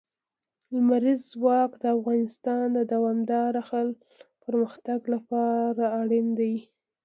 [0.73, 3.61] لمریز ځواک د افغانستان د دوامداره
[4.43, 6.55] پرمختګ لپاره اړین دي.